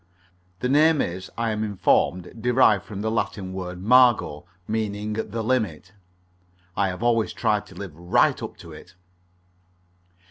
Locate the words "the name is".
0.61-1.29